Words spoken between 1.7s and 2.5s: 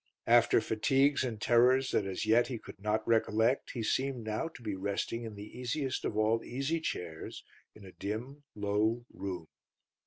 that as yet